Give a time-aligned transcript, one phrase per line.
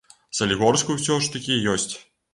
[0.37, 1.91] Салігорску ўсё ж такі ёсць.